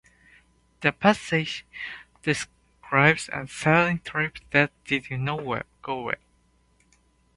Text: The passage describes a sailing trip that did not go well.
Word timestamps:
The 0.79 0.93
passage 0.93 1.63
describes 2.23 3.29
a 3.31 3.45
sailing 3.47 3.99
trip 3.99 4.39
that 4.49 4.71
did 4.83 5.11
not 5.11 5.67
go 5.83 6.01
well. 6.01 6.15